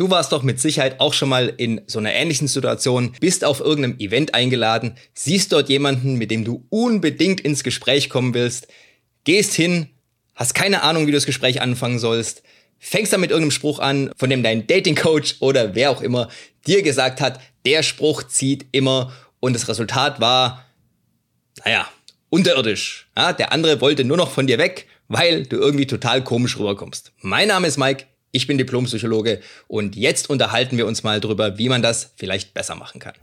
Du 0.00 0.08
warst 0.08 0.32
doch 0.32 0.42
mit 0.42 0.58
Sicherheit 0.58 0.98
auch 0.98 1.12
schon 1.12 1.28
mal 1.28 1.52
in 1.58 1.82
so 1.86 1.98
einer 1.98 2.14
ähnlichen 2.14 2.48
Situation, 2.48 3.12
bist 3.20 3.44
auf 3.44 3.60
irgendeinem 3.60 3.98
Event 3.98 4.32
eingeladen, 4.34 4.94
siehst 5.12 5.52
dort 5.52 5.68
jemanden, 5.68 6.14
mit 6.14 6.30
dem 6.30 6.42
du 6.42 6.64
unbedingt 6.70 7.42
ins 7.42 7.62
Gespräch 7.62 8.08
kommen 8.08 8.32
willst, 8.32 8.68
gehst 9.24 9.52
hin, 9.52 9.90
hast 10.34 10.54
keine 10.54 10.84
Ahnung, 10.84 11.02
wie 11.02 11.10
du 11.10 11.18
das 11.18 11.26
Gespräch 11.26 11.60
anfangen 11.60 11.98
sollst, 11.98 12.42
fängst 12.78 13.12
dann 13.12 13.20
mit 13.20 13.30
irgendeinem 13.30 13.50
Spruch 13.50 13.78
an, 13.78 14.10
von 14.16 14.30
dem 14.30 14.42
dein 14.42 14.66
Dating-Coach 14.66 15.36
oder 15.40 15.74
wer 15.74 15.90
auch 15.90 16.00
immer 16.00 16.30
dir 16.66 16.80
gesagt 16.80 17.20
hat, 17.20 17.38
der 17.66 17.82
Spruch 17.82 18.22
zieht 18.22 18.68
immer 18.72 19.12
und 19.38 19.52
das 19.52 19.68
Resultat 19.68 20.18
war, 20.18 20.64
naja, 21.62 21.86
unterirdisch. 22.30 23.10
Ja, 23.18 23.34
der 23.34 23.52
andere 23.52 23.82
wollte 23.82 24.04
nur 24.04 24.16
noch 24.16 24.30
von 24.30 24.46
dir 24.46 24.56
weg, 24.56 24.86
weil 25.08 25.42
du 25.44 25.56
irgendwie 25.58 25.86
total 25.86 26.24
komisch 26.24 26.58
rüberkommst. 26.58 27.12
Mein 27.20 27.48
Name 27.48 27.66
ist 27.66 27.76
Mike, 27.76 28.06
ich 28.32 28.46
bin 28.46 28.58
Diplompsychologe 28.58 29.40
und 29.66 29.96
jetzt 29.96 30.30
unterhalten 30.30 30.76
wir 30.76 30.86
uns 30.86 31.02
mal 31.02 31.20
drüber, 31.20 31.58
wie 31.58 31.68
man 31.68 31.82
das 31.82 32.12
vielleicht 32.16 32.54
besser 32.54 32.74
machen 32.74 33.00
kann. 33.00 33.14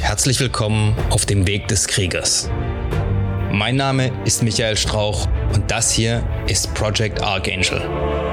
Herzlich 0.00 0.38
willkommen 0.38 0.94
auf 1.10 1.26
dem 1.26 1.46
Weg 1.48 1.66
des 1.66 1.88
Kriegers. 1.88 2.48
Mein 3.50 3.76
Name 3.76 4.12
ist 4.24 4.42
Michael 4.42 4.76
Strauch 4.76 5.26
und 5.52 5.70
das 5.70 5.90
hier 5.92 6.24
ist 6.46 6.72
Project 6.74 7.20
Archangel. 7.20 8.23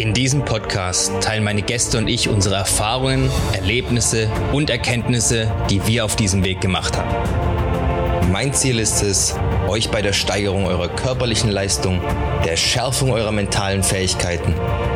In 0.00 0.14
diesem 0.14 0.46
Podcast 0.46 1.12
teilen 1.20 1.44
meine 1.44 1.60
Gäste 1.60 1.98
und 1.98 2.08
ich 2.08 2.30
unsere 2.30 2.54
Erfahrungen, 2.54 3.30
Erlebnisse 3.52 4.30
und 4.50 4.70
Erkenntnisse, 4.70 5.52
die 5.68 5.86
wir 5.86 6.06
auf 6.06 6.16
diesem 6.16 6.42
Weg 6.42 6.62
gemacht 6.62 6.96
haben. 6.96 8.32
Mein 8.32 8.54
Ziel 8.54 8.78
ist 8.78 9.02
es, 9.02 9.36
euch 9.68 9.90
bei 9.90 10.00
der 10.00 10.14
Steigerung 10.14 10.64
eurer 10.64 10.88
körperlichen 10.88 11.50
Leistung, 11.50 12.00
der 12.46 12.56
Schärfung 12.56 13.12
eurer 13.12 13.30
mentalen 13.30 13.82
Fähigkeiten 13.82 14.54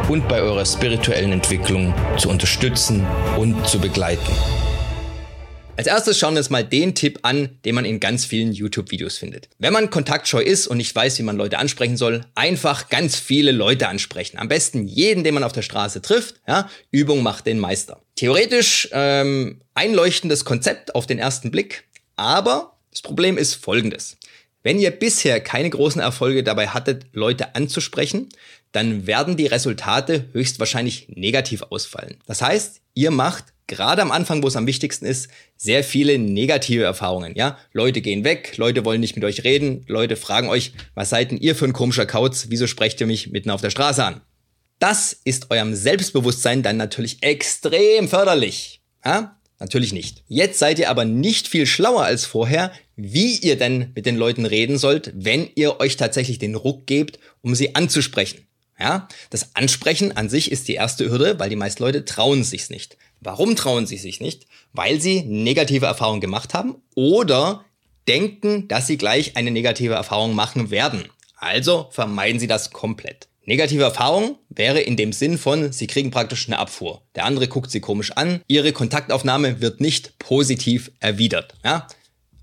und 0.09 0.27
bei 0.27 0.41
eurer 0.41 0.65
spirituellen 0.65 1.33
Entwicklung 1.33 1.93
zu 2.17 2.31
unterstützen 2.31 3.07
und 3.37 3.69
zu 3.69 3.79
begleiten. 3.79 4.33
Als 5.77 5.89
erstes 5.89 6.19
schauen 6.19 6.35
wir 6.35 6.39
uns 6.39 6.51
mal 6.51 6.63
den 6.63 6.95
Tipp 6.95 7.19
an, 7.23 7.59
den 7.65 7.75
man 7.75 7.85
in 7.85 7.99
ganz 7.99 8.25
vielen 8.25 8.53
YouTube-Videos 8.53 9.19
findet. 9.19 9.49
Wenn 9.59 9.73
man 9.73 9.91
kontaktscheu 9.91 10.41
ist 10.41 10.69
und 10.69 10.77
nicht 10.77 10.95
weiß, 10.95 11.19
wie 11.19 11.25
man 11.25 11.37
Leute 11.37 11.59
ansprechen 11.59 11.97
soll, 11.97 12.25
einfach 12.37 12.89
ganz 12.91 13.17
viele 13.17 13.51
Leute 13.51 13.89
ansprechen. 13.89 14.39
Am 14.39 14.47
besten 14.47 14.87
jeden, 14.87 15.25
den 15.25 15.35
man 15.35 15.43
auf 15.43 15.53
der 15.53 15.63
Straße 15.63 16.01
trifft. 16.01 16.37
Ja, 16.47 16.71
Übung 16.93 17.25
macht 17.25 17.47
den 17.47 17.59
Meister. 17.59 18.01
Theoretisch 18.15 18.89
ähm, 18.93 19.63
einleuchtendes 19.75 20.45
Konzept 20.45 20.95
auf 20.95 21.09
den 21.09 21.19
ersten 21.19 21.51
Blick, 21.51 21.85
aber 22.15 22.77
das 22.93 23.03
Problem 23.03 23.37
ist 23.37 23.55
folgendes. 23.55 24.17
Wenn 24.63 24.79
ihr 24.79 24.93
bisher 24.93 25.41
keine 25.41 25.71
großen 25.71 26.01
Erfolge 26.01 26.45
dabei 26.45 26.69
hattet, 26.69 27.07
Leute 27.13 27.57
anzusprechen, 27.57 28.29
dann 28.71 29.09
werden 29.09 29.37
die 29.37 29.47
Resultate 29.47 30.29
höchstwahrscheinlich 30.33 31.09
negativ 31.09 31.63
ausfallen. 31.63 32.17
Das 32.27 32.43
heißt, 32.43 32.81
ihr 32.95 33.11
macht 33.11 33.55
gerade 33.67 34.03
am 34.03 34.11
Anfang, 34.11 34.43
wo 34.43 34.49
es 34.49 34.57
am 34.57 34.67
wichtigsten 34.67 35.07
ist, 35.07 35.29
sehr 35.57 35.85
viele 35.85 36.19
negative 36.19 36.85
Erfahrungen. 36.85 37.35
Ja, 37.35 37.59
Leute 37.73 38.01
gehen 38.01 38.25
weg, 38.25 38.57
Leute 38.57 38.85
wollen 38.85 39.01
nicht 39.01 39.17
mit 39.17 39.25
euch 39.25 39.45
reden, 39.45 39.85
Leute 39.87 40.17
fragen 40.17 40.49
euch, 40.49 40.73
was 40.95 41.11
seid 41.11 41.31
denn 41.31 41.39
ihr 41.39 41.55
für 41.55 41.65
ein 41.65 41.73
komischer 41.73 42.07
Kauz? 42.07 42.47
Wieso 42.49 42.67
sprecht 42.67 43.01
ihr 43.01 43.07
mich 43.07 43.31
mitten 43.31 43.51
auf 43.51 43.61
der 43.61 43.71
Straße 43.71 44.05
an? 44.05 44.21
Das 44.79 45.17
ist 45.25 45.51
eurem 45.51 45.75
Selbstbewusstsein 45.75 46.63
dann 46.63 46.77
natürlich 46.77 47.23
extrem 47.23 48.09
förderlich. 48.09 48.83
Ja? 49.05 49.39
Natürlich 49.61 49.93
nicht. 49.93 50.25
Jetzt 50.29 50.59
seid 50.59 50.79
ihr 50.79 50.91
aber 50.91 51.05
nicht 51.05 51.49
viel 51.49 51.65
schlauer 51.65 52.05
als 52.05 52.27
vorher, 52.27 52.73
wie 52.97 53.37
ihr 53.37 53.57
denn 53.57 53.93
mit 53.95 54.05
den 54.05 54.17
Leuten 54.17 54.47
reden 54.47 54.79
sollt, 54.79 55.13
wenn 55.15 55.49
ihr 55.55 55.81
euch 55.81 55.97
tatsächlich 55.97 56.39
den 56.39 56.55
Ruck 56.55 56.87
gebt, 56.87 57.19
um 57.41 57.55
sie 57.55 57.75
anzusprechen. 57.75 58.47
Ja, 58.79 59.09
das 59.31 59.55
Ansprechen 59.55 60.17
an 60.17 60.29
sich 60.29 60.51
ist 60.51 60.69
die 60.69 60.75
erste 60.75 61.09
Hürde, 61.11 61.39
weil 61.39 61.51
die 61.51 61.57
meisten 61.57 61.83
Leute 61.83 62.05
trauen 62.05 62.43
sich's 62.43 62.71
nicht. 62.71 62.97
Warum 63.21 63.57
trauen 63.57 63.87
sie 63.87 63.97
sich 63.97 64.21
nicht? 64.21 64.47
Weil 64.73 65.01
sie 65.01 65.23
negative 65.23 65.87
Erfahrungen 65.87 66.21
gemacht 66.21 66.55
haben 66.55 66.77
oder 66.95 67.65
denken, 68.09 68.69
dass 68.69 68.87
sie 68.87 68.99
gleich 68.99 69.37
eine 69.37 69.51
negative 69.51 69.95
Erfahrung 69.95 70.35
machen 70.35 70.71
werden. 70.71 71.05
Also 71.37 71.89
vermeiden 71.91 72.41
sie 72.41 72.47
das 72.47 72.71
komplett. 72.71 73.29
Negative 73.47 73.83
Erfahrung 73.83 74.39
wäre 74.49 74.81
in 74.81 74.97
dem 74.97 75.13
Sinn 75.13 75.37
von, 75.37 75.71
sie 75.71 75.87
kriegen 75.87 76.11
praktisch 76.11 76.47
eine 76.49 76.59
Abfuhr. 76.59 77.03
Der 77.15 77.27
andere 77.27 77.47
guckt 77.47 77.71
sie 77.71 77.81
komisch 77.81 78.13
an, 78.13 78.41
ihre 78.47 78.73
Kontaktaufnahme 78.73 79.61
wird 79.61 79.81
nicht 79.81 80.19
positiv 80.19 80.91
erwidert. 81.01 81.55
Ja? 81.63 81.87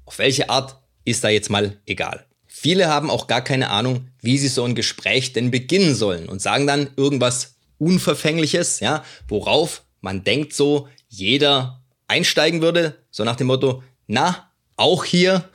Auf 0.05 0.19
welche 0.19 0.49
Art 0.49 0.77
ist 1.03 1.23
da 1.23 1.29
jetzt 1.29 1.49
mal 1.49 1.77
egal. 1.87 2.25
Viele 2.53 2.89
haben 2.89 3.09
auch 3.09 3.27
gar 3.27 3.41
keine 3.41 3.69
Ahnung, 3.69 4.09
wie 4.19 4.37
sie 4.37 4.49
so 4.49 4.65
ein 4.65 4.75
Gespräch 4.75 5.31
denn 5.31 5.51
beginnen 5.51 5.95
sollen 5.95 6.27
und 6.27 6.41
sagen 6.41 6.67
dann 6.67 6.89
irgendwas 6.97 7.55
Unverfängliches, 7.77 8.81
ja, 8.81 9.05
worauf 9.29 9.83
man 10.01 10.25
denkt 10.25 10.53
so, 10.53 10.89
jeder 11.07 11.81
einsteigen 12.09 12.61
würde, 12.61 12.97
so 13.09 13.23
nach 13.23 13.37
dem 13.37 13.47
Motto, 13.47 13.83
na, 14.05 14.51
auch 14.75 15.05
hier. 15.05 15.49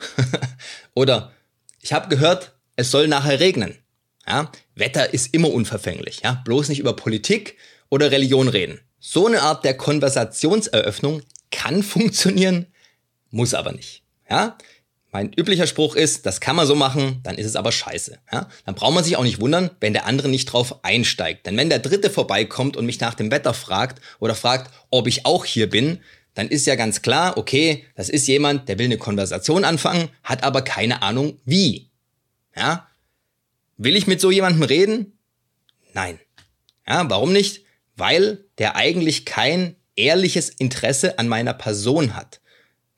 Oder 0.95 1.31
ich 1.83 1.93
habe 1.93 2.09
gehört, 2.09 2.55
es 2.75 2.89
soll 2.89 3.07
nachher 3.07 3.39
regnen. 3.39 3.77
Ja, 4.27 4.51
Wetter 4.73 5.13
ist 5.13 5.35
immer 5.35 5.51
unverfänglich. 5.53 6.21
Ja, 6.23 6.41
bloß 6.45 6.67
nicht 6.67 6.79
über 6.79 6.95
Politik 6.95 7.57
oder 7.91 8.09
Religion 8.09 8.47
reden. 8.47 8.81
So 8.99 9.27
eine 9.27 9.43
Art 9.43 9.63
der 9.63 9.77
Konversationseröffnung 9.77 11.21
kann 11.51 11.83
funktionieren, 11.93 12.65
muss 13.29 13.53
aber 13.53 13.71
nicht. 13.71 14.01
Ja, 14.27 14.57
mein 15.11 15.31
üblicher 15.33 15.67
Spruch 15.67 15.95
ist, 15.95 16.25
das 16.25 16.41
kann 16.41 16.55
man 16.55 16.67
so 16.67 16.75
machen, 16.75 17.21
dann 17.23 17.37
ist 17.37 17.45
es 17.45 17.55
aber 17.55 17.71
scheiße. 17.71 18.19
Ja? 18.31 18.49
Dann 18.65 18.75
braucht 18.75 18.93
man 18.93 19.03
sich 19.03 19.15
auch 19.15 19.23
nicht 19.23 19.39
wundern, 19.39 19.71
wenn 19.79 19.93
der 19.93 20.05
andere 20.05 20.27
nicht 20.27 20.45
drauf 20.45 20.83
einsteigt. 20.83 21.45
Denn 21.45 21.57
wenn 21.57 21.69
der 21.69 21.79
Dritte 21.79 22.09
vorbeikommt 22.09 22.75
und 22.75 22.85
mich 22.85 22.99
nach 22.99 23.13
dem 23.13 23.31
Wetter 23.31 23.53
fragt 23.53 24.01
oder 24.19 24.35
fragt, 24.35 24.71
ob 24.89 25.07
ich 25.07 25.25
auch 25.25 25.45
hier 25.45 25.69
bin, 25.69 25.99
dann 26.33 26.49
ist 26.49 26.67
ja 26.67 26.75
ganz 26.75 27.01
klar, 27.01 27.37
okay, 27.37 27.85
das 27.95 28.09
ist 28.09 28.27
jemand, 28.27 28.69
der 28.69 28.77
will 28.77 28.85
eine 28.85 28.97
Konversation 28.97 29.63
anfangen, 29.63 30.09
hat 30.23 30.43
aber 30.43 30.61
keine 30.61 31.01
Ahnung 31.01 31.39
wie. 31.45 31.89
Ja? 32.55 32.87
Will 33.77 33.95
ich 33.95 34.07
mit 34.07 34.21
so 34.21 34.29
jemandem 34.29 34.63
reden? 34.63 35.17
Nein. 35.93 36.19
Ja, 36.87 37.09
warum 37.09 37.33
nicht? 37.33 37.63
Weil 37.95 38.45
der 38.59 38.75
eigentlich 38.75 39.25
kein 39.25 39.75
ehrliches 39.95 40.49
Interesse 40.49 41.17
an 41.17 41.27
meiner 41.27 41.53
Person 41.53 42.15
hat. 42.15 42.39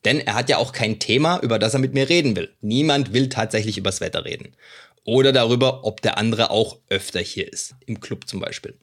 Denn 0.05 0.19
er 0.19 0.35
hat 0.35 0.49
ja 0.49 0.57
auch 0.57 0.71
kein 0.71 0.99
Thema, 0.99 1.39
über 1.39 1.59
das 1.59 1.73
er 1.73 1.79
mit 1.79 1.93
mir 1.93 2.09
reden 2.09 2.35
will. 2.35 2.53
Niemand 2.61 3.13
will 3.13 3.29
tatsächlich 3.29 3.77
übers 3.77 4.01
Wetter 4.01 4.25
reden. 4.25 4.55
Oder 5.03 5.31
darüber, 5.31 5.83
ob 5.85 6.01
der 6.01 6.17
andere 6.17 6.51
auch 6.51 6.77
öfter 6.89 7.19
hier 7.19 7.51
ist. 7.51 7.75
Im 7.85 7.99
Club 7.99 8.27
zum 8.27 8.39
Beispiel. 8.39 8.75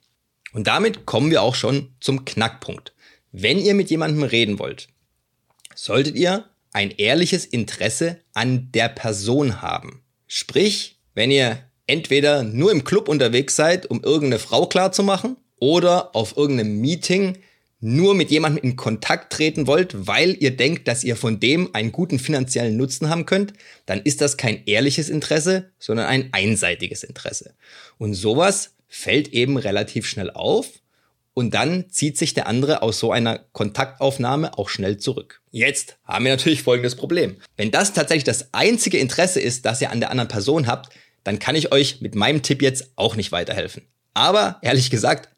Und 0.53 0.67
damit 0.67 1.07
kommen 1.07 1.31
wir 1.31 1.43
auch 1.43 1.55
schon 1.55 1.95
zum 2.01 2.25
Knackpunkt. 2.25 2.93
Wenn 3.33 3.59
ihr 3.59 3.75
mit 3.75 3.91
jemandem 3.91 4.23
reden 4.23 4.59
wollt, 4.59 4.89
solltet 5.75 6.17
ihr 6.17 6.45
ein 6.73 6.91
ehrliches 6.91 7.45
Interesse 7.47 8.21
an 8.35 8.71
der 8.73 8.89
Person 8.89 9.63
haben. 9.63 10.03
Sprich, 10.27 10.99
wenn 11.15 11.31
ihr 11.31 11.59
entweder 11.87 12.43
nur 12.43 12.73
im 12.73 12.85
Club 12.85 13.09
unterwegs 13.09 13.57
seid, 13.57 13.87
um 13.87 14.03
irgendeine 14.03 14.39
Frau 14.39 14.67
klarzumachen, 14.67 15.37
oder 15.59 16.15
auf 16.15 16.37
irgendeinem 16.37 16.81
Meeting 16.81 17.39
nur 17.81 18.15
mit 18.15 18.31
jemandem 18.31 18.65
in 18.65 18.77
Kontakt 18.77 19.33
treten 19.33 19.67
wollt, 19.67 20.07
weil 20.07 20.37
ihr 20.41 20.57
denkt, 20.57 20.89
dass 20.89 21.05
ihr 21.05 21.17
von 21.17 21.41
dem 21.41 21.75
einen 21.75 21.93
guten 21.93 22.19
finanziellen 22.19 22.77
Nutzen 22.77 23.11
haben 23.11 23.27
könnt, 23.27 23.53
dann 23.85 24.01
ist 24.01 24.21
das 24.21 24.37
kein 24.37 24.65
ehrliches 24.65 25.09
Interesse, 25.09 25.71
sondern 25.79 26.07
ein 26.07 26.31
einseitiges 26.33 27.05
Interesse. 27.05 27.55
Und 27.99 28.15
sowas 28.15 28.75
fällt 28.89 29.29
eben 29.29 29.57
relativ 29.59 30.07
schnell 30.07 30.31
auf 30.31 30.69
und 31.35 31.53
dann 31.53 31.91
zieht 31.91 32.17
sich 32.17 32.33
der 32.33 32.47
andere 32.47 32.81
aus 32.81 32.99
so 32.99 33.13
einer 33.13 33.41
Kontaktaufnahme 33.53 34.57
auch 34.57 34.71
schnell 34.71 34.97
zurück. 34.97 35.43
Jetzt 35.51 35.99
haben 36.05 36.25
wir 36.25 36.33
natürlich 36.33 36.63
folgendes 36.63 36.97
Problem. 36.97 37.37
Wenn 37.59 37.71
das 37.71 37.93
tatsächlich 37.93 38.25
das 38.25 38.55
einzige 38.55 38.97
Interesse 38.97 39.41
ist, 39.41 39.67
das 39.67 39.83
ihr 39.83 39.91
an 39.91 40.01
der 40.01 40.11
anderen 40.11 40.29
Person 40.29 40.67
habt, 40.67 40.95
dann 41.25 41.39
kann 41.39 41.55
ich 41.55 41.73
euch 41.73 42.01
mit 42.01 42.15
meinem 42.15 42.43
Tipp 42.43 42.63
jetzt 42.63 42.93
auch 42.97 43.17
nicht 43.17 43.33
weiterhelfen. 43.33 43.83
Aber 44.15 44.59
ehrlich 44.63 44.89
gesagt, 44.91 45.29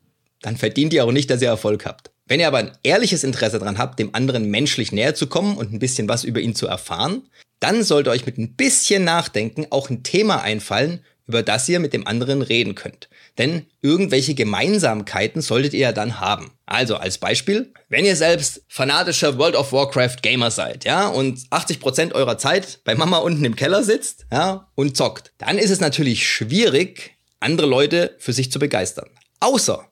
dann 0.40 0.56
verdient 0.56 0.92
ihr 0.92 1.04
auch 1.04 1.10
nicht, 1.10 1.30
dass 1.30 1.42
ihr 1.42 1.48
Erfolg 1.48 1.84
habt. 1.84 2.12
Wenn 2.28 2.40
ihr 2.40 2.46
aber 2.46 2.58
ein 2.58 2.72
ehrliches 2.82 3.24
Interesse 3.24 3.58
daran 3.58 3.78
habt, 3.78 3.98
dem 3.98 4.14
anderen 4.14 4.50
menschlich 4.50 4.92
näher 4.92 5.14
zu 5.14 5.26
kommen 5.26 5.56
und 5.56 5.72
ein 5.72 5.78
bisschen 5.78 6.08
was 6.08 6.24
über 6.24 6.40
ihn 6.40 6.54
zu 6.54 6.66
erfahren, 6.66 7.22
dann 7.58 7.82
sollte 7.82 8.10
euch 8.10 8.26
mit 8.26 8.38
ein 8.38 8.54
bisschen 8.54 9.04
Nachdenken 9.04 9.66
auch 9.70 9.90
ein 9.90 10.02
Thema 10.02 10.42
einfallen, 10.42 11.04
über 11.26 11.42
das 11.42 11.68
ihr 11.68 11.78
mit 11.78 11.92
dem 11.92 12.06
anderen 12.06 12.42
reden 12.42 12.74
könnt. 12.74 13.08
Denn 13.36 13.66
irgendwelche 13.82 14.34
Gemeinsamkeiten 14.34 15.42
solltet 15.42 15.74
ihr 15.74 15.80
ja 15.80 15.92
dann 15.92 16.20
haben. 16.20 16.52
Also 16.66 16.96
als 16.96 17.18
Beispiel, 17.18 17.72
wenn 17.88 18.04
ihr 18.04 18.16
selbst 18.16 18.62
fanatischer 18.68 19.38
World 19.38 19.54
of 19.54 19.72
Warcraft 19.72 20.16
Gamer 20.22 20.50
seid, 20.50 20.84
ja, 20.84 21.08
und 21.08 21.38
80% 21.50 22.12
eurer 22.12 22.38
Zeit 22.38 22.80
bei 22.84 22.94
Mama 22.94 23.18
unten 23.18 23.44
im 23.44 23.56
Keller 23.56 23.84
sitzt, 23.84 24.26
ja, 24.32 24.68
und 24.74 24.96
zockt, 24.96 25.32
dann 25.38 25.58
ist 25.58 25.70
es 25.70 25.80
natürlich 25.80 26.26
schwierig, 26.26 27.14
andere 27.40 27.66
Leute 27.66 28.16
für 28.18 28.32
sich 28.32 28.50
zu 28.50 28.58
begeistern. 28.58 29.10
Außer 29.40 29.86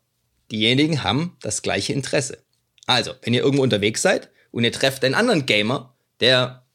diejenigen 0.51 1.03
haben 1.05 1.37
das 1.43 1.63
gleiche 1.63 1.93
Interesse. 1.93 2.39
Also, 2.87 3.13
wenn 3.23 3.35
ihr 3.35 3.43
irgendwo 3.43 3.63
unterwegs 3.63 4.03
seid 4.03 4.31
und 4.51 4.65
ihr 4.65 4.73
trefft 4.73 5.05
einen 5.05 5.15
anderen 5.15 5.47
Gamer, 5.47 5.97
der 6.21 6.67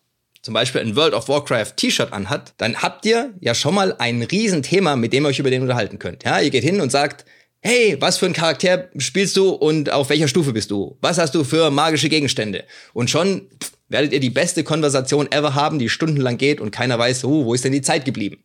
zum 0.42 0.54
Beispiel 0.54 0.82
ein 0.82 0.96
World 0.96 1.14
of 1.14 1.30
Warcraft 1.30 1.74
T-Shirt 1.78 2.12
anhat, 2.12 2.54
dann 2.58 2.82
habt 2.82 3.06
ihr 3.06 3.34
ja 3.40 3.54
schon 3.54 3.76
mal 3.76 3.96
ein 4.00 4.24
Riesenthema, 4.24 4.96
mit 4.96 5.14
dem 5.14 5.26
ihr 5.26 5.30
euch 5.30 5.40
über 5.40 5.52
den 5.52 5.62
unterhalten 5.62 6.00
könnt. 6.00 6.24
Ja, 6.24 6.40
ihr 6.40 6.50
geht 6.50 6.64
hin 6.64 6.82
und 6.82 6.92
sagt, 6.92 7.26
hey, 7.62 7.96
was 8.00 8.18
für 8.18 8.26
ein 8.26 8.34
Charakter 8.34 8.90
spielst 8.98 9.38
du 9.38 9.50
und 9.50 9.92
auf 9.92 10.10
welcher 10.10 10.28
Stufe 10.28 10.52
bist 10.52 10.72
du? 10.72 10.98
Was 11.02 11.20
hast 11.20 11.36
du 11.36 11.44
für 11.44 11.70
magische 11.70 12.10
Gegenstände? 12.10 12.64
Und 12.94 13.10
schon 13.10 13.50
werdet 13.88 14.14
ihr 14.14 14.20
die 14.20 14.32
beste 14.32 14.64
Konversation 14.64 15.32
ever 15.32 15.54
haben, 15.54 15.78
die 15.78 15.90
stundenlang 15.90 16.38
geht 16.38 16.60
und 16.60 16.72
keiner 16.72 16.98
weiß, 16.98 17.24
oh, 17.26 17.46
wo 17.46 17.54
ist 17.54 17.64
denn 17.64 17.72
die 17.72 17.82
Zeit 17.82 18.04
geblieben? 18.04 18.44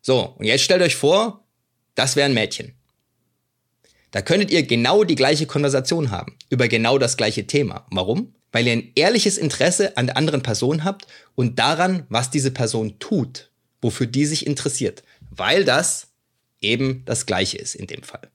So, 0.00 0.34
und 0.38 0.46
jetzt 0.46 0.62
stellt 0.62 0.82
euch 0.82 0.96
vor, 0.96 1.44
das 1.94 2.16
wäre 2.16 2.26
ein 2.26 2.34
Mädchen. 2.34 2.74
Da 4.14 4.22
könntet 4.22 4.52
ihr 4.52 4.62
genau 4.62 5.02
die 5.02 5.16
gleiche 5.16 5.46
Konversation 5.46 6.12
haben, 6.12 6.38
über 6.48 6.68
genau 6.68 6.98
das 6.98 7.16
gleiche 7.16 7.46
Thema. 7.46 7.86
Warum? 7.90 8.32
weil 8.54 8.68
ihr 8.68 8.72
ein 8.72 8.92
ehrliches 8.94 9.36
Interesse 9.36 9.96
an 9.96 10.06
der 10.06 10.16
anderen 10.16 10.40
Person 10.40 10.84
habt 10.84 11.08
und 11.34 11.58
daran, 11.58 12.06
was 12.08 12.30
diese 12.30 12.52
Person 12.52 13.00
tut, 13.00 13.50
wofür 13.82 14.06
die 14.06 14.26
sich 14.26 14.46
interessiert, 14.46 15.02
weil 15.28 15.64
das 15.64 16.12
eben 16.60 17.02
das 17.04 17.26
gleiche 17.26 17.58
ist 17.58 17.74
in 17.74 17.88
dem 17.88 18.04
Fall. 18.04 18.30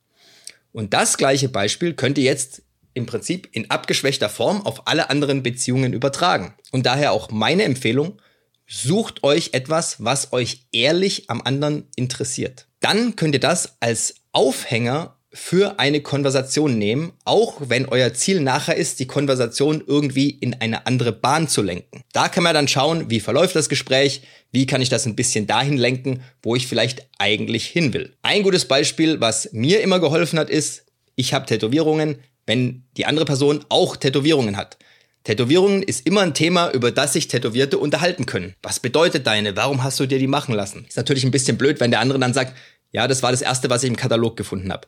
Und 0.73 0.93
das 0.93 1.15
gleiche 1.15 1.47
Beispiel 1.47 1.93
könnt 1.93 2.17
ihr 2.17 2.25
jetzt 2.25 2.63
im 2.93 3.05
Prinzip 3.05 3.47
in 3.53 3.71
abgeschwächter 3.71 4.27
Form 4.27 4.65
auf 4.65 4.87
alle 4.89 5.09
anderen 5.09 5.41
Beziehungen 5.41 5.93
übertragen. 5.93 6.53
Und 6.71 6.85
daher 6.85 7.13
auch 7.13 7.31
meine 7.31 7.63
Empfehlung, 7.63 8.21
sucht 8.67 9.23
euch 9.23 9.51
etwas, 9.53 10.03
was 10.03 10.33
euch 10.33 10.65
ehrlich 10.73 11.29
am 11.29 11.41
anderen 11.41 11.87
interessiert. 11.95 12.67
Dann 12.81 13.15
könnt 13.15 13.35
ihr 13.35 13.39
das 13.39 13.77
als 13.79 14.15
Aufhänger 14.33 15.15
für 15.31 15.79
eine 15.79 16.01
Konversation 16.01 16.77
nehmen, 16.77 17.13
auch 17.23 17.61
wenn 17.67 17.85
euer 17.85 18.13
Ziel 18.13 18.39
nachher 18.39 18.75
ist, 18.75 18.99
die 18.99 19.05
Konversation 19.07 19.83
irgendwie 19.85 20.29
in 20.29 20.55
eine 20.55 20.87
andere 20.87 21.11
Bahn 21.11 21.47
zu 21.47 21.61
lenken. 21.61 22.03
Da 22.13 22.29
kann 22.29 22.43
man 22.43 22.55
dann 22.55 22.67
schauen, 22.67 23.09
wie 23.11 23.19
verläuft 23.19 23.55
das 23.55 23.69
Gespräch, 23.69 24.23
wie 24.51 24.65
kann 24.65 24.81
ich 24.81 24.89
das 24.89 25.05
ein 25.05 25.15
bisschen 25.15 25.45
dahin 25.45 25.77
lenken, 25.77 26.23
wo 26.41 26.55
ich 26.55 26.67
vielleicht 26.67 27.07
eigentlich 27.19 27.67
hin 27.67 27.93
will. 27.93 28.15
Ein 28.23 28.41
gutes 28.41 28.65
Beispiel, 28.65 29.21
was 29.21 29.49
mir 29.51 29.81
immer 29.81 29.99
geholfen 29.99 30.39
hat, 30.39 30.49
ist, 30.49 30.85
ich 31.15 31.33
habe 31.33 31.45
Tätowierungen, 31.45 32.15
wenn 32.47 32.83
die 32.97 33.05
andere 33.05 33.25
Person 33.25 33.63
auch 33.69 33.95
Tätowierungen 33.95 34.57
hat. 34.57 34.77
Tätowierungen 35.23 35.83
ist 35.83 36.07
immer 36.07 36.21
ein 36.21 36.33
Thema, 36.33 36.71
über 36.71 36.91
das 36.91 37.13
sich 37.13 37.27
Tätowierte 37.27 37.77
unterhalten 37.77 38.25
können. 38.25 38.55
Was 38.63 38.79
bedeutet 38.79 39.27
deine? 39.27 39.55
Warum 39.55 39.83
hast 39.83 39.99
du 39.99 40.07
dir 40.07 40.17
die 40.17 40.27
machen 40.27 40.55
lassen? 40.55 40.85
Ist 40.87 40.97
natürlich 40.97 41.23
ein 41.23 41.31
bisschen 41.31 41.57
blöd, 41.57 41.79
wenn 41.79 41.91
der 41.91 41.99
andere 41.99 42.17
dann 42.17 42.33
sagt, 42.33 42.55
ja, 42.91 43.07
das 43.07 43.21
war 43.21 43.31
das 43.31 43.41
erste, 43.41 43.69
was 43.69 43.83
ich 43.83 43.89
im 43.89 43.95
Katalog 43.95 44.37
gefunden 44.37 44.71
habe. 44.71 44.87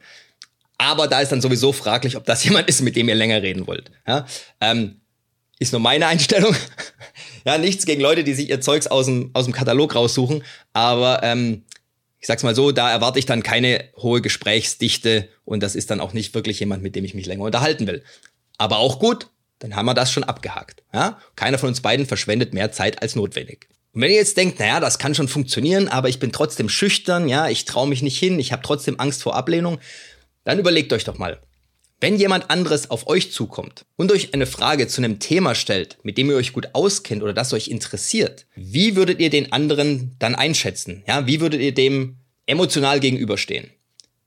Aber 0.82 1.08
da 1.08 1.22
ist 1.22 1.32
dann 1.32 1.42
sowieso 1.42 1.74
fraglich, 1.74 2.18
ob 2.18 2.26
das 2.26 2.44
jemand 2.46 2.68
ist, 2.68 2.82
mit 2.82 2.96
dem 2.96 3.08
ihr 3.08 3.14
länger 3.16 3.44
reden 3.44 3.68
wollt. 3.68 3.92
Ja? 4.08 4.26
Ähm, 4.60 5.00
ist 5.60 5.74
nur 5.74 5.82
meine 5.82 6.08
Einstellung. 6.08 6.56
ja, 7.46 7.60
nichts 7.60 7.86
gegen 7.86 8.02
Leute, 8.02 8.24
die 8.24 8.34
sich 8.34 8.50
ihr 8.50 8.62
Zeugs 8.62 8.88
aus 8.88 9.06
dem, 9.06 9.30
aus 9.34 9.46
dem 9.46 9.54
Katalog 9.54 9.94
raussuchen. 9.94 10.44
Aber 10.74 11.22
ähm, 11.22 11.66
ich 12.20 12.26
sag's 12.26 12.42
mal 12.42 12.56
so, 12.56 12.72
da 12.72 12.92
erwarte 12.92 13.20
ich 13.20 13.28
dann 13.28 13.44
keine 13.44 13.84
hohe 13.98 14.22
Gesprächsdichte 14.22 15.30
und 15.46 15.62
das 15.62 15.76
ist 15.76 15.92
dann 15.92 16.00
auch 16.00 16.14
nicht 16.14 16.34
wirklich 16.34 16.60
jemand, 16.60 16.82
mit 16.82 16.96
dem 16.96 17.06
ich 17.06 17.14
mich 17.14 17.28
länger 17.28 17.44
unterhalten 17.44 17.86
will. 17.86 18.04
Aber 18.58 18.80
auch 18.80 18.98
gut, 18.98 19.28
dann 19.60 19.76
haben 19.76 19.86
wir 19.86 19.94
das 19.94 20.12
schon 20.12 20.24
abgehakt. 20.24 20.82
Ja? 20.94 21.20
Keiner 21.36 21.60
von 21.60 21.70
uns 21.70 21.82
beiden 21.82 22.08
verschwendet 22.08 22.56
mehr 22.56 22.72
Zeit 22.72 23.04
als 23.04 23.16
notwendig. 23.16 23.68
Und 23.94 24.02
wenn 24.02 24.10
ihr 24.10 24.18
jetzt 24.18 24.38
denkt, 24.38 24.60
naja, 24.60 24.80
das 24.80 24.98
kann 24.98 25.14
schon 25.14 25.28
funktionieren, 25.28 25.90
aber 25.90 26.10
ich 26.10 26.18
bin 26.18 26.32
trotzdem 26.32 26.70
schüchtern, 26.70 27.28
ja, 27.28 27.50
ich 27.50 27.66
traue 27.66 27.88
mich 27.88 28.02
nicht 28.02 28.18
hin, 28.18 28.40
ich 28.40 28.52
habe 28.52 28.64
trotzdem 28.64 29.00
Angst 29.00 29.22
vor 29.22 29.36
Ablehnung, 29.36 29.80
dann 30.44 30.60
überlegt 30.60 30.94
euch 30.94 31.04
doch 31.04 31.18
mal, 31.18 31.40
wenn 32.00 32.18
jemand 32.18 32.50
anderes 32.50 32.90
auf 32.90 33.08
euch 33.08 33.32
zukommt 33.32 33.86
und 33.96 34.12
euch 34.12 34.34
eine 34.34 34.48
Frage 34.48 34.88
zu 34.88 35.02
einem 35.02 35.20
Thema 35.20 35.54
stellt, 35.54 36.00
mit 36.02 36.18
dem 36.18 36.32
ihr 36.32 36.36
euch 36.36 36.52
gut 36.52 36.70
auskennt 36.74 37.22
oder 37.22 37.34
das 37.34 37.54
euch 37.54 37.68
interessiert, 37.68 38.48
wie 38.56 38.96
würdet 38.96 39.20
ihr 39.20 39.30
den 39.30 39.52
anderen 39.52 40.16
dann 40.18 40.34
einschätzen? 40.34 41.04
Ja, 41.08 41.28
wie 41.28 41.40
würdet 41.42 41.62
ihr 41.62 41.76
dem 41.76 42.18
emotional 42.48 43.00
gegenüberstehen? 43.00 43.70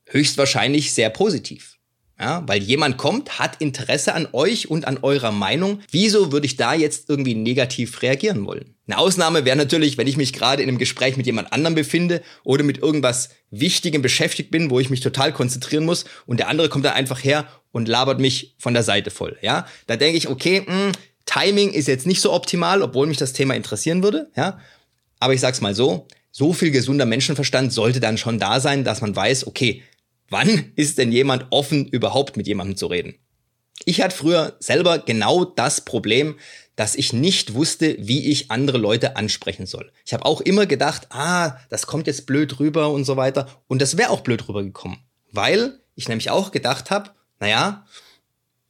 Höchstwahrscheinlich 0.05 0.93
sehr 0.93 1.09
positiv. 1.09 1.77
Ja, 2.17 2.43
weil 2.47 2.63
jemand 2.63 2.97
kommt, 2.97 3.39
hat 3.39 3.59
Interesse 3.59 4.13
an 4.13 4.29
euch 4.31 4.69
und 4.69 4.87
an 4.87 4.99
eurer 5.01 5.33
Meinung. 5.33 5.81
Wieso 5.91 6.31
würde 6.31 6.45
ich 6.45 6.55
da 6.55 6.73
jetzt 6.73 7.09
irgendwie 7.09 7.35
negativ 7.35 8.01
reagieren 8.01 8.45
wollen? 8.45 8.74
Eine 8.87 8.99
Ausnahme 8.99 9.45
wäre 9.45 9.55
natürlich, 9.55 9.97
wenn 9.97 10.07
ich 10.07 10.17
mich 10.17 10.33
gerade 10.33 10.61
in 10.61 10.69
einem 10.69 10.77
Gespräch 10.77 11.17
mit 11.17 11.25
jemand 11.25 11.51
anderem 11.51 11.75
befinde 11.75 12.21
oder 12.43 12.63
mit 12.63 12.77
irgendwas 12.77 13.29
Wichtigem 13.49 14.01
beschäftigt 14.01 14.51
bin, 14.51 14.69
wo 14.69 14.79
ich 14.79 14.89
mich 14.89 14.99
total 14.99 15.33
konzentrieren 15.33 15.85
muss 15.85 16.05
und 16.25 16.39
der 16.39 16.49
andere 16.49 16.69
kommt 16.69 16.85
dann 16.85 16.93
einfach 16.93 17.23
her 17.23 17.47
und 17.71 17.87
labert 17.87 18.19
mich 18.19 18.55
von 18.59 18.73
der 18.73 18.83
Seite 18.83 19.09
voll. 19.09 19.37
Ja, 19.41 19.65
da 19.87 19.95
denke 19.95 20.17
ich, 20.17 20.29
okay, 20.29 20.61
mh, 20.61 20.67
hm, 20.67 20.91
Timing 21.25 21.71
ist 21.71 21.87
jetzt 21.87 22.05
nicht 22.05 22.21
so 22.21 22.31
optimal, 22.31 22.83
obwohl 22.83 23.07
mich 23.07 23.17
das 23.17 23.33
Thema 23.33 23.55
interessieren 23.55 24.03
würde. 24.03 24.29
Ja, 24.35 24.59
aber 25.19 25.33
ich 25.33 25.41
sag's 25.41 25.61
mal 25.61 25.73
so: 25.73 26.07
So 26.31 26.53
viel 26.53 26.69
gesunder 26.69 27.07
Menschenverstand 27.07 27.73
sollte 27.73 27.99
dann 27.99 28.19
schon 28.19 28.37
da 28.37 28.59
sein, 28.59 28.83
dass 28.83 29.01
man 29.01 29.15
weiß, 29.15 29.47
okay, 29.47 29.81
Wann 30.29 30.71
ist 30.75 30.97
denn 30.97 31.11
jemand 31.11 31.47
offen, 31.51 31.87
überhaupt 31.87 32.37
mit 32.37 32.47
jemandem 32.47 32.77
zu 32.77 32.87
reden? 32.87 33.15
Ich 33.83 34.01
hatte 34.01 34.15
früher 34.15 34.55
selber 34.59 34.99
genau 34.99 35.45
das 35.45 35.81
Problem, 35.81 36.35
dass 36.75 36.95
ich 36.95 37.13
nicht 37.13 37.53
wusste, 37.53 37.95
wie 37.99 38.31
ich 38.31 38.51
andere 38.51 38.77
Leute 38.77 39.15
ansprechen 39.15 39.65
soll. 39.65 39.91
Ich 40.05 40.13
habe 40.13 40.25
auch 40.25 40.41
immer 40.41 40.65
gedacht, 40.65 41.07
ah, 41.11 41.57
das 41.69 41.87
kommt 41.87 42.07
jetzt 42.07 42.25
blöd 42.25 42.59
rüber 42.59 42.89
und 42.91 43.05
so 43.05 43.17
weiter. 43.17 43.47
Und 43.67 43.81
das 43.81 43.97
wäre 43.97 44.09
auch 44.09 44.21
blöd 44.21 44.47
rübergekommen. 44.47 44.99
Weil 45.31 45.79
ich 45.95 46.07
nämlich 46.07 46.29
auch 46.29 46.51
gedacht 46.51 46.91
habe, 46.91 47.11
naja, 47.39 47.85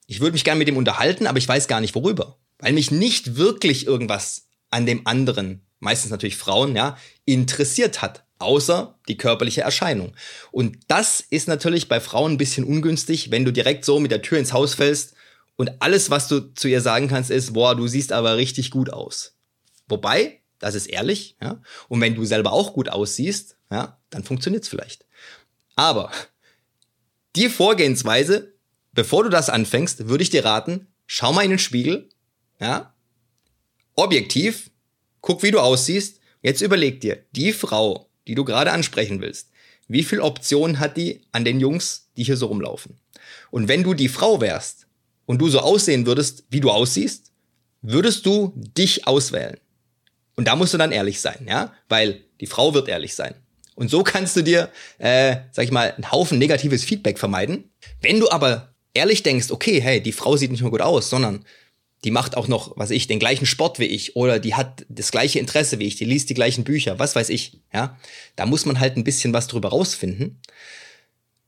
ich 0.07 0.19
würde 0.19 0.33
mich 0.33 0.43
gerne 0.43 0.59
mit 0.59 0.67
dem 0.67 0.77
unterhalten, 0.77 1.27
aber 1.27 1.39
ich 1.39 1.47
weiß 1.47 1.67
gar 1.67 1.81
nicht 1.81 1.95
worüber. 1.95 2.37
Weil 2.59 2.73
mich 2.73 2.91
nicht 2.91 3.37
wirklich 3.37 3.87
irgendwas 3.87 4.47
an 4.69 4.85
dem 4.85 5.07
anderen, 5.07 5.65
meistens 5.79 6.11
natürlich 6.11 6.37
Frauen, 6.37 6.75
ja, 6.75 6.97
interessiert 7.25 8.01
hat 8.01 8.25
außer 8.37 8.99
die 9.07 9.17
körperliche 9.17 9.61
Erscheinung. 9.61 10.13
Und 10.51 10.77
das 10.87 11.21
ist 11.21 11.47
natürlich 11.47 11.87
bei 11.87 11.99
Frauen 11.99 12.33
ein 12.33 12.37
bisschen 12.37 12.65
ungünstig, 12.65 13.31
wenn 13.31 13.45
du 13.45 13.51
direkt 13.51 13.85
so 13.85 13.99
mit 13.99 14.11
der 14.11 14.21
Tür 14.21 14.37
ins 14.37 14.53
Haus 14.53 14.73
fällst 14.73 15.15
und 15.55 15.81
alles, 15.81 16.09
was 16.09 16.27
du 16.27 16.53
zu 16.53 16.67
ihr 16.67 16.81
sagen 16.81 17.07
kannst, 17.07 17.31
ist, 17.31 17.53
boah, 17.53 17.75
du 17.75 17.87
siehst 17.87 18.11
aber 18.11 18.37
richtig 18.37 18.71
gut 18.71 18.91
aus. 18.91 19.35
Wobei, 19.87 20.41
das 20.59 20.75
ist 20.75 20.87
ehrlich, 20.87 21.37
ja. 21.41 21.61
Und 21.87 22.01
wenn 22.01 22.15
du 22.15 22.25
selber 22.25 22.51
auch 22.51 22.73
gut 22.73 22.89
aussiehst, 22.89 23.57
ja, 23.71 23.99
dann 24.09 24.23
funktioniert's 24.23 24.67
vielleicht. 24.67 25.05
Aber 25.75 26.11
die 27.35 27.49
Vorgehensweise, 27.49 28.53
bevor 28.93 29.23
du 29.23 29.29
das 29.29 29.49
anfängst, 29.49 30.07
würde 30.07 30.23
ich 30.23 30.29
dir 30.29 30.45
raten, 30.45 30.87
schau 31.05 31.33
mal 31.33 31.43
in 31.43 31.51
den 31.51 31.59
Spiegel, 31.59 32.09
ja, 32.59 32.93
objektiv, 33.95 34.71
guck, 35.21 35.43
wie 35.43 35.51
du 35.51 35.59
aussiehst. 35.59 36.19
Jetzt 36.41 36.61
überleg 36.61 37.01
dir, 37.01 37.23
die 37.31 37.53
Frau, 37.53 38.09
die 38.27 38.35
du 38.35 38.45
gerade 38.45 38.71
ansprechen 38.71 39.21
willst, 39.21 39.49
wie 39.87 40.03
viel 40.03 40.19
Optionen 40.19 40.79
hat 40.79 40.97
die 40.97 41.21
an 41.31 41.45
den 41.45 41.59
Jungs, 41.59 42.09
die 42.17 42.23
hier 42.23 42.37
so 42.37 42.47
rumlaufen? 42.47 42.99
Und 43.51 43.67
wenn 43.67 43.83
du 43.83 43.93
die 43.93 44.09
Frau 44.09 44.41
wärst 44.41 44.84
und 45.25 45.39
du 45.39 45.49
so 45.49 45.59
aussehen 45.59 46.05
würdest, 46.05 46.45
wie 46.49 46.59
du 46.59 46.71
aussiehst, 46.71 47.31
würdest 47.81 48.25
du 48.25 48.53
dich 48.55 49.07
auswählen. 49.07 49.57
Und 50.35 50.47
da 50.47 50.55
musst 50.55 50.73
du 50.73 50.77
dann 50.77 50.91
ehrlich 50.91 51.21
sein, 51.21 51.45
ja, 51.47 51.73
weil 51.87 52.21
die 52.41 52.47
Frau 52.47 52.73
wird 52.73 52.87
ehrlich 52.87 53.15
sein. 53.15 53.35
Und 53.75 53.89
so 53.89 54.03
kannst 54.03 54.35
du 54.35 54.41
dir, 54.41 54.69
äh, 54.97 55.37
sag 55.51 55.65
ich 55.65 55.71
mal, 55.71 55.91
einen 55.91 56.11
Haufen 56.11 56.37
negatives 56.37 56.83
Feedback 56.83 57.19
vermeiden. 57.19 57.71
Wenn 58.01 58.19
du 58.19 58.29
aber 58.29 58.73
ehrlich 58.93 59.23
denkst, 59.23 59.51
okay, 59.51 59.81
hey, 59.81 60.01
die 60.01 60.13
Frau 60.13 60.37
sieht 60.37 60.51
nicht 60.51 60.61
nur 60.61 60.71
gut 60.71 60.81
aus, 60.81 61.09
sondern 61.09 61.45
die 62.03 62.11
macht 62.11 62.37
auch 62.37 62.47
noch, 62.47 62.77
was 62.77 62.91
ich, 62.91 63.07
den 63.07 63.19
gleichen 63.19 63.45
Sport 63.45 63.79
wie 63.79 63.85
ich 63.85 64.15
oder 64.15 64.39
die 64.39 64.53
hat 64.53 64.85
das 64.89 65.11
gleiche 65.11 65.39
Interesse 65.39 65.79
wie 65.79 65.87
ich, 65.87 65.95
die 65.95 66.05
liest 66.05 66.29
die 66.29 66.35
gleichen 66.35 66.63
Bücher, 66.63 66.99
was 66.99 67.15
weiß 67.15 67.29
ich, 67.29 67.59
ja. 67.73 67.97
Da 68.35 68.45
muss 68.45 68.65
man 68.65 68.79
halt 68.79 68.95
ein 68.95 69.03
bisschen 69.03 69.33
was 69.33 69.47
drüber 69.47 69.69
rausfinden. 69.69 70.39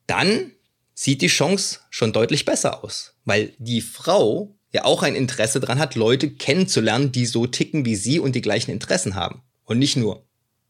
Dann 0.08 0.52
sieht 1.00 1.22
die 1.22 1.28
Chance 1.28 1.82
schon 1.92 2.12
deutlich 2.12 2.44
besser 2.44 2.84
aus, 2.84 3.14
weil 3.24 3.54
die 3.60 3.82
Frau 3.82 4.58
ja 4.72 4.84
auch 4.84 5.04
ein 5.04 5.16
Interesse 5.16 5.60
daran 5.60 5.78
hat, 5.78 5.94
Leute 5.94 6.32
kennenzulernen, 6.32 7.12
die 7.12 7.28
so 7.28 7.46
ticken 7.46 7.86
wie 7.86 7.96
sie 7.96 8.20
und 8.20 8.34
die 8.34 8.42
gleichen 8.42 8.72
Interessen 8.72 9.14
haben. 9.14 9.44
Und 9.64 9.78
nicht 9.78 9.96
nur 9.96 10.26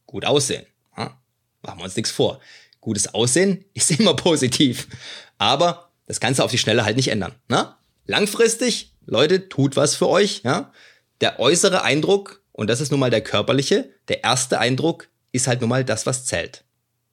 gut 0.06 0.26
aussehen. 0.26 0.66
Ja? 0.98 1.18
Machen 1.62 1.80
wir 1.80 1.86
uns 1.86 1.96
nichts 1.96 2.12
vor. 2.12 2.42
Gutes 2.82 3.14
Aussehen 3.14 3.64
ist 3.74 3.90
immer 3.92 4.16
positiv. 4.16 4.90
Aber 5.38 5.94
das 6.08 6.20
kannst 6.20 6.40
du 6.40 6.44
auf 6.44 6.52
die 6.52 6.58
Schnelle 6.58 6.84
halt 6.84 6.98
nicht 6.98 7.08
ändern. 7.08 7.36
Ne? 7.48 7.74
Langfristig 8.06 8.94
Leute, 9.06 9.48
tut 9.48 9.78
was 9.78 9.96
für 9.96 10.10
euch, 10.10 10.42
ja. 10.44 10.74
Der 11.22 11.40
äußere 11.40 11.84
Eindruck, 11.84 12.44
und 12.52 12.70
das 12.70 12.82
ist 12.82 12.92
nun 12.92 13.00
mal 13.00 13.10
der 13.10 13.22
körperliche, 13.22 13.94
der 14.10 14.26
erste 14.26 14.60
Eindruck 14.60 15.08
ist 15.32 15.48
halt 15.48 15.62
nun 15.62 15.70
mal 15.70 15.86
das, 15.86 16.06
was 16.06 16.26
zählt. 16.26 16.66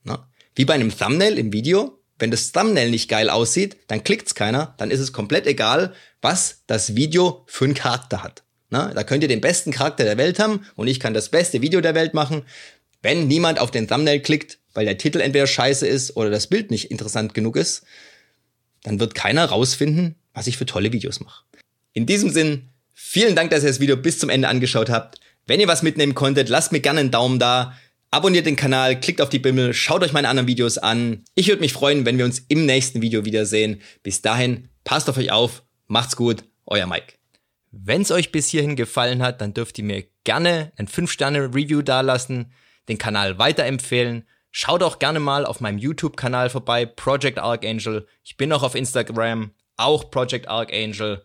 Ne? 0.02 0.18
Wie 0.56 0.64
bei 0.64 0.74
einem 0.74 0.96
Thumbnail 0.96 1.38
im 1.38 1.52
Video, 1.52 2.00
wenn 2.18 2.30
das 2.30 2.52
Thumbnail 2.52 2.90
nicht 2.90 3.08
geil 3.08 3.30
aussieht, 3.30 3.76
dann 3.88 4.04
klickt's 4.04 4.34
keiner, 4.34 4.74
dann 4.78 4.90
ist 4.90 5.00
es 5.00 5.12
komplett 5.12 5.46
egal, 5.46 5.92
was 6.22 6.62
das 6.66 6.94
Video 6.94 7.44
für 7.46 7.64
einen 7.64 7.74
Charakter 7.74 8.22
hat. 8.22 8.42
Ne? 8.70 8.92
Da 8.94 9.04
könnt 9.04 9.22
ihr 9.22 9.28
den 9.28 9.40
besten 9.40 9.72
Charakter 9.72 10.04
der 10.04 10.16
Welt 10.16 10.38
haben 10.38 10.66
und 10.76 10.88
ich 10.88 11.00
kann 11.00 11.14
das 11.14 11.28
beste 11.28 11.60
Video 11.60 11.80
der 11.80 11.94
Welt 11.94 12.14
machen. 12.14 12.42
Wenn 13.02 13.28
niemand 13.28 13.58
auf 13.58 13.70
den 13.70 13.88
Thumbnail 13.88 14.20
klickt, 14.20 14.58
weil 14.72 14.86
der 14.86 14.98
Titel 14.98 15.20
entweder 15.20 15.46
scheiße 15.46 15.86
ist 15.86 16.16
oder 16.16 16.30
das 16.30 16.46
Bild 16.46 16.70
nicht 16.70 16.90
interessant 16.90 17.34
genug 17.34 17.56
ist, 17.56 17.82
dann 18.82 19.00
wird 19.00 19.14
keiner 19.14 19.44
rausfinden, 19.46 20.14
was 20.32 20.46
ich 20.46 20.56
für 20.56 20.66
tolle 20.66 20.92
Videos 20.92 21.20
mache. 21.20 21.44
In 21.92 22.06
diesem 22.06 22.30
Sinn 22.30 22.70
Vielen 22.94 23.34
Dank, 23.34 23.50
dass 23.50 23.64
ihr 23.64 23.68
das 23.68 23.80
Video 23.80 23.96
bis 23.96 24.18
zum 24.18 24.30
Ende 24.30 24.48
angeschaut 24.48 24.88
habt. 24.88 25.20
Wenn 25.46 25.60
ihr 25.60 25.68
was 25.68 25.82
mitnehmen 25.82 26.14
konntet, 26.14 26.48
lasst 26.48 26.72
mir 26.72 26.80
gerne 26.80 27.00
einen 27.00 27.10
Daumen 27.10 27.38
da. 27.38 27.76
Abonniert 28.14 28.46
den 28.46 28.54
Kanal, 28.54 29.00
klickt 29.00 29.20
auf 29.20 29.28
die 29.28 29.40
Bimmel, 29.40 29.74
schaut 29.74 30.04
euch 30.04 30.12
meine 30.12 30.28
anderen 30.28 30.46
Videos 30.46 30.78
an. 30.78 31.24
Ich 31.34 31.48
würde 31.48 31.62
mich 31.62 31.72
freuen, 31.72 32.06
wenn 32.06 32.16
wir 32.16 32.24
uns 32.24 32.38
im 32.46 32.64
nächsten 32.64 33.02
Video 33.02 33.24
wiedersehen. 33.24 33.82
Bis 34.04 34.22
dahin, 34.22 34.68
passt 34.84 35.10
auf 35.10 35.16
euch 35.16 35.32
auf, 35.32 35.64
macht's 35.88 36.14
gut, 36.14 36.44
euer 36.64 36.86
Mike. 36.86 37.14
Wenn 37.72 38.02
es 38.02 38.12
euch 38.12 38.30
bis 38.30 38.48
hierhin 38.48 38.76
gefallen 38.76 39.20
hat, 39.20 39.40
dann 39.40 39.52
dürft 39.52 39.78
ihr 39.78 39.84
mir 39.84 40.04
gerne 40.22 40.70
ein 40.76 40.86
5-Sterne-Review 40.86 41.82
dalassen, 41.82 42.52
den 42.88 42.98
Kanal 42.98 43.40
weiterempfehlen. 43.40 44.28
Schaut 44.52 44.84
auch 44.84 45.00
gerne 45.00 45.18
mal 45.18 45.44
auf 45.44 45.60
meinem 45.60 45.78
YouTube-Kanal 45.78 46.50
vorbei, 46.50 46.86
Project 46.86 47.40
Archangel. 47.40 48.06
Ich 48.22 48.36
bin 48.36 48.52
auch 48.52 48.62
auf 48.62 48.76
Instagram, 48.76 49.50
auch 49.76 50.12
Project 50.12 50.46
Archangel. 50.46 51.24